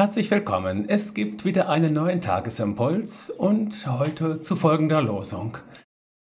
Herzlich 0.00 0.30
willkommen. 0.30 0.88
Es 0.88 1.12
gibt 1.12 1.44
wieder 1.44 1.68
einen 1.68 1.92
neuen 1.92 2.22
Tagesimpuls 2.22 3.28
und 3.28 3.86
heute 3.86 4.40
zu 4.40 4.56
folgender 4.56 5.02
Losung. 5.02 5.58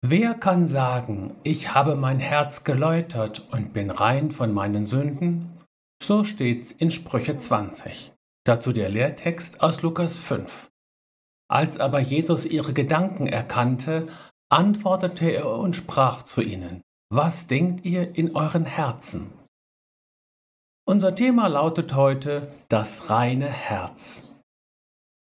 Wer 0.01 0.35
kann 0.35 0.69
sagen, 0.69 1.35
ich 1.43 1.73
habe 1.73 1.97
mein 1.97 2.21
Herz 2.21 2.63
geläutert 2.63 3.45
und 3.51 3.73
bin 3.73 3.91
rein 3.91 4.31
von 4.31 4.53
meinen 4.53 4.85
Sünden? 4.85 5.51
So 6.01 6.23
steht's 6.23 6.71
in 6.71 6.91
Sprüche 6.91 7.35
20. 7.35 8.13
Dazu 8.45 8.71
der 8.71 8.87
Lehrtext 8.87 9.59
aus 9.59 9.81
Lukas 9.81 10.15
5. 10.15 10.69
Als 11.49 11.77
aber 11.77 11.99
Jesus 11.99 12.45
ihre 12.45 12.71
Gedanken 12.71 13.27
erkannte, 13.27 14.07
antwortete 14.49 15.29
er 15.29 15.49
und 15.49 15.75
sprach 15.75 16.23
zu 16.23 16.39
ihnen, 16.39 16.83
Was 17.09 17.47
denkt 17.47 17.83
ihr 17.83 18.15
in 18.15 18.33
euren 18.33 18.63
Herzen? 18.63 19.33
Unser 20.89 21.15
Thema 21.15 21.47
lautet 21.47 21.95
heute 21.95 22.49
das 22.69 23.09
reine 23.09 23.49
Herz. 23.49 24.23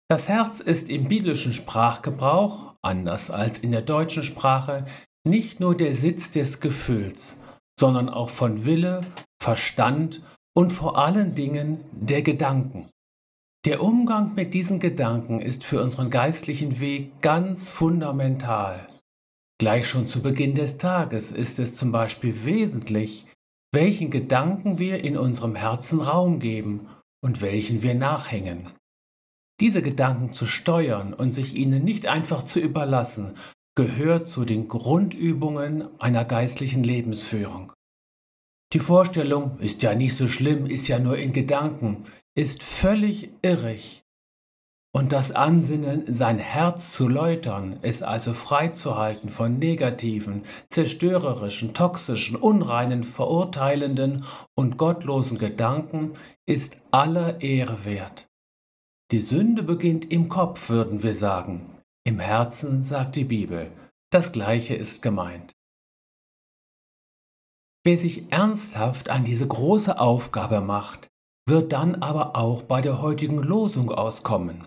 Das 0.08 0.28
Herz 0.28 0.60
ist 0.60 0.88
im 0.88 1.08
biblischen 1.08 1.52
Sprachgebrauch, 1.52 2.76
anders 2.80 3.28
als 3.28 3.58
in 3.58 3.72
der 3.72 3.82
deutschen 3.82 4.22
Sprache, 4.22 4.86
nicht 5.26 5.58
nur 5.58 5.76
der 5.76 5.96
Sitz 5.96 6.30
des 6.30 6.60
Gefühls, 6.60 7.40
sondern 7.78 8.08
auch 8.08 8.30
von 8.30 8.66
Wille, 8.66 9.00
Verstand 9.42 10.22
und 10.56 10.72
vor 10.72 10.96
allen 10.96 11.34
Dingen 11.34 11.80
der 11.90 12.22
Gedanken. 12.22 12.88
Der 13.66 13.82
Umgang 13.82 14.36
mit 14.36 14.54
diesen 14.54 14.78
Gedanken 14.78 15.40
ist 15.40 15.64
für 15.64 15.82
unseren 15.82 16.08
geistlichen 16.08 16.78
Weg 16.78 17.20
ganz 17.20 17.68
fundamental. 17.68 18.86
Gleich 19.60 19.88
schon 19.88 20.06
zu 20.06 20.22
Beginn 20.22 20.54
des 20.54 20.78
Tages 20.78 21.32
ist 21.32 21.58
es 21.58 21.74
zum 21.74 21.90
Beispiel 21.90 22.44
wesentlich, 22.44 23.26
welchen 23.72 24.10
Gedanken 24.10 24.78
wir 24.78 25.04
in 25.04 25.16
unserem 25.16 25.54
Herzen 25.54 26.00
Raum 26.00 26.38
geben 26.38 26.88
und 27.22 27.40
welchen 27.40 27.82
wir 27.82 27.94
nachhängen. 27.94 28.66
Diese 29.60 29.82
Gedanken 29.82 30.32
zu 30.32 30.46
steuern 30.46 31.12
und 31.12 31.32
sich 31.32 31.56
ihnen 31.56 31.84
nicht 31.84 32.06
einfach 32.06 32.44
zu 32.44 32.60
überlassen, 32.60 33.36
gehört 33.74 34.28
zu 34.28 34.44
den 34.44 34.68
Grundübungen 34.68 35.88
einer 36.00 36.24
geistlichen 36.24 36.84
Lebensführung. 36.84 37.72
Die 38.72 38.80
Vorstellung, 38.80 39.58
ist 39.58 39.82
ja 39.82 39.94
nicht 39.94 40.14
so 40.14 40.28
schlimm, 40.28 40.66
ist 40.66 40.88
ja 40.88 40.98
nur 40.98 41.18
in 41.18 41.32
Gedanken, 41.32 42.04
ist 42.36 42.62
völlig 42.62 43.30
irrig. 43.42 44.02
Und 44.94 45.12
das 45.12 45.32
Ansinnen, 45.32 46.12
sein 46.12 46.38
Herz 46.38 46.92
zu 46.92 47.08
läutern, 47.08 47.78
es 47.82 48.02
also 48.02 48.32
freizuhalten 48.32 49.28
von 49.28 49.58
negativen, 49.58 50.44
zerstörerischen, 50.70 51.74
toxischen, 51.74 52.36
unreinen, 52.36 53.04
verurteilenden 53.04 54.24
und 54.56 54.78
gottlosen 54.78 55.38
Gedanken, 55.38 56.12
ist 56.46 56.78
aller 56.90 57.42
Ehre 57.42 57.84
wert. 57.84 58.28
Die 59.10 59.20
Sünde 59.20 59.62
beginnt 59.62 60.10
im 60.10 60.28
Kopf, 60.28 60.68
würden 60.70 61.02
wir 61.02 61.14
sagen. 61.14 61.78
Im 62.04 62.18
Herzen 62.18 62.82
sagt 62.82 63.16
die 63.16 63.24
Bibel. 63.24 63.70
Das 64.10 64.32
Gleiche 64.32 64.74
ist 64.74 65.02
gemeint. 65.02 65.54
Wer 67.84 67.98
sich 67.98 68.32
ernsthaft 68.32 69.10
an 69.10 69.24
diese 69.24 69.46
große 69.46 69.98
Aufgabe 70.00 70.62
macht, 70.62 71.08
wird 71.46 71.72
dann 71.72 71.96
aber 71.96 72.36
auch 72.36 72.62
bei 72.62 72.80
der 72.80 73.00
heutigen 73.00 73.42
Losung 73.42 73.90
auskommen. 73.90 74.62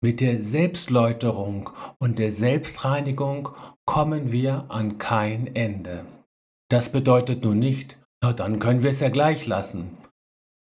Mit 0.00 0.20
der 0.20 0.44
Selbstläuterung 0.44 1.70
und 1.98 2.20
der 2.20 2.30
Selbstreinigung 2.30 3.48
kommen 3.84 4.30
wir 4.30 4.66
an 4.68 4.98
kein 4.98 5.56
Ende. 5.56 6.04
Das 6.70 6.92
bedeutet 6.92 7.42
nun 7.42 7.58
nicht, 7.58 7.98
na 8.22 8.32
dann 8.32 8.60
können 8.60 8.84
wir 8.84 8.90
es 8.90 9.00
ja 9.00 9.08
gleich 9.08 9.46
lassen, 9.46 9.98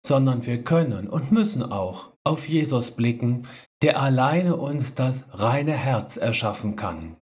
sondern 0.04 0.48
wir 0.48 0.64
können 0.64 1.08
und 1.08 1.32
müssen 1.32 1.62
auch 1.62 2.14
auf 2.24 2.48
Jesus 2.48 2.92
blicken, 2.92 3.48
der 3.84 4.02
alleine 4.02 4.56
uns 4.56 4.96
das 4.96 5.26
reine 5.32 5.74
Herz 5.74 6.18
erschaffen 6.18 6.76
kann. 6.76 7.18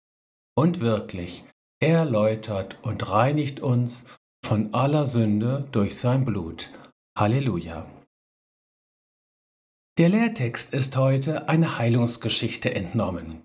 Und 0.57 0.81
wirklich, 0.81 1.45
er 1.81 2.05
läutert 2.05 2.79
und 2.83 3.11
reinigt 3.11 3.59
uns 3.59 4.05
von 4.47 4.73
aller 4.73 5.05
Sünde 5.05 5.67
durch 5.73 5.99
sein 5.99 6.25
Blut. 6.25 6.71
Halleluja. 7.19 7.87
Der 9.97 10.09
Lehrtext 10.09 10.75
ist 10.75 10.97
heute 10.97 11.49
eine 11.49 11.79
Heilungsgeschichte 11.79 12.75
entnommen. 12.75 13.45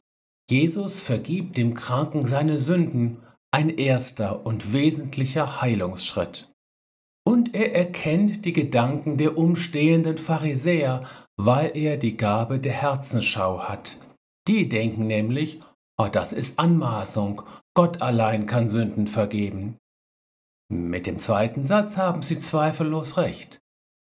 Jesus 0.49 0.99
vergibt 0.99 1.57
dem 1.57 1.75
Kranken 1.75 2.25
seine 2.25 2.57
Sünden, 2.57 3.21
ein 3.51 3.69
erster 3.69 4.47
und 4.47 4.73
wesentlicher 4.73 5.61
Heilungsschritt. 5.61 6.51
Und 7.23 7.53
er 7.53 7.75
erkennt 7.75 8.45
die 8.45 8.53
Gedanken 8.53 9.17
der 9.17 9.37
umstehenden 9.37 10.17
Pharisäer, 10.17 11.03
weil 11.37 11.77
er 11.77 11.97
die 11.97 12.17
Gabe 12.17 12.57
der 12.57 12.73
Herzensschau 12.73 13.59
hat. 13.59 13.97
Die 14.47 14.67
denken 14.67 15.05
nämlich, 15.05 15.59
oh, 15.99 16.07
das 16.11 16.33
ist 16.33 16.57
Anmaßung, 16.57 17.43
Gott 17.75 18.01
allein 18.01 18.47
kann 18.47 18.69
Sünden 18.69 19.05
vergeben. 19.05 19.77
Mit 20.71 21.05
dem 21.05 21.19
zweiten 21.19 21.63
Satz 21.63 21.97
haben 21.97 22.23
sie 22.23 22.39
zweifellos 22.39 23.17
recht. 23.17 23.59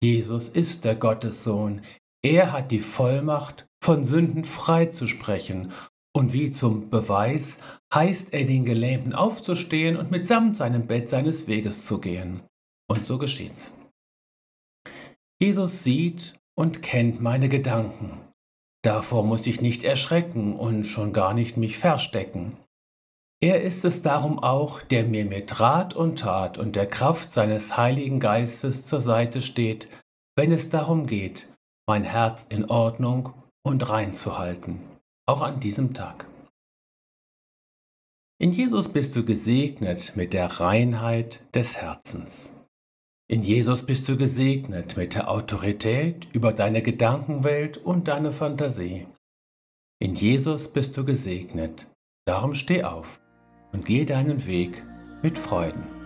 Jesus 0.04 0.50
ist 0.50 0.84
der 0.84 0.96
Gottessohn, 0.96 1.82
er 2.24 2.52
hat 2.52 2.72
die 2.72 2.80
Vollmacht, 2.80 3.68
von 3.84 4.06
Sünden 4.06 4.46
freizusprechen. 4.46 5.72
Und 6.14 6.34
wie 6.34 6.50
zum 6.50 6.90
Beweis 6.90 7.58
heißt 7.94 8.34
er 8.34 8.46
den 8.46 8.66
Gelähmten 8.66 9.14
aufzustehen 9.14 9.98
und 9.98 10.12
mitsamt 10.12 10.58
seinem 10.58 10.86
Bett 10.86 11.10
seines 11.10 11.48
Weges 11.48 11.86
zu 11.86 12.00
gehen. 12.00 12.42
Und 12.90 13.08
so 13.08 13.18
geschieht's. 13.18 13.74
Jesus 15.42 15.84
sieht 15.84 16.38
und 16.56 16.82
kennt 16.82 17.22
meine 17.22 17.50
Gedanken. 17.50 18.20
Davor 18.84 19.24
muss 19.24 19.48
ich 19.48 19.62
nicht 19.62 19.84
erschrecken 19.84 20.56
und 20.56 20.84
schon 20.84 21.14
gar 21.14 21.34
nicht 21.34 21.56
mich 21.56 21.78
verstecken. 21.78 22.58
Er 23.42 23.62
ist 23.62 23.86
es 23.86 24.02
darum 24.02 24.38
auch, 24.38 24.82
der 24.82 25.06
mir 25.06 25.26
mit 25.26 25.60
Rat 25.60 25.96
und 25.96 26.20
Tat 26.20 26.58
und 26.58 26.76
der 26.76 26.86
Kraft 26.86 27.32
seines 27.32 27.78
Heiligen 27.78 28.20
Geistes 28.20 28.86
zur 28.86 29.02
Seite 29.02 29.42
steht, 29.42 29.88
wenn 30.36 30.52
es 30.52 30.70
darum 30.70 31.08
geht, 31.08 31.56
mein 31.88 32.04
Herz 32.04 32.46
in 32.50 32.66
Ordnung 32.66 33.34
und 33.64 33.90
rein 33.90 34.14
zu 34.14 34.38
halten, 34.38 34.82
auch 35.26 35.42
an 35.42 35.60
diesem 35.60 35.94
Tag. 35.94 36.28
In 38.40 38.52
Jesus 38.52 38.90
bist 38.90 39.16
du 39.16 39.24
gesegnet 39.24 40.16
mit 40.16 40.34
der 40.34 40.48
Reinheit 40.60 41.46
des 41.54 41.78
Herzens. 41.78 42.52
In 43.30 43.44
Jesus 43.44 43.86
bist 43.86 44.10
du 44.10 44.18
gesegnet 44.18 44.98
mit 44.98 45.14
der 45.16 45.30
Autorität 45.30 46.28
über 46.34 46.52
deine 46.52 46.82
Gedankenwelt 46.82 47.78
und 47.78 48.08
deine 48.08 48.32
Fantasie. 48.32 49.08
In 50.02 50.16
Jesus 50.16 50.74
bist 50.74 50.98
du 50.98 51.06
gesegnet. 51.06 51.88
Darum 52.26 52.56
steh 52.56 52.84
auf 52.84 53.22
und 53.72 53.86
geh 53.86 54.06
deinen 54.06 54.46
Weg 54.48 54.84
mit 55.22 55.38
Freuden. 55.38 56.01